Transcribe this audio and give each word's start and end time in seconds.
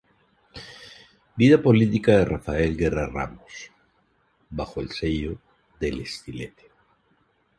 Vida 1.41 1.61
política 1.61 2.17
de 2.17 2.25
Rafael 2.25 2.75
Guerra 2.75 3.05
Ramos", 3.05 3.71
bajo 4.49 4.81
el 4.81 4.89
sello 4.89 5.37
de 5.79 5.89
El 5.89 6.01
Estilete. 6.01 6.71